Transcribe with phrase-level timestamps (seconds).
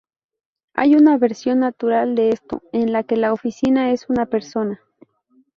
[0.73, 4.81] Hay una versión natural de esto, en la que la oficina es una persona.